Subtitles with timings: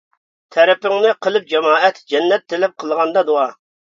[0.53, 3.45] تەرىپىڭنى قىلىپ جامائەت، جەننەت تىلەپ قىلغاندا دۇئا.